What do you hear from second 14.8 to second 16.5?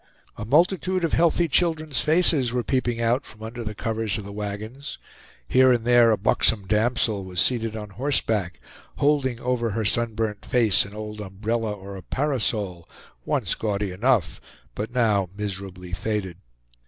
now miserably faded.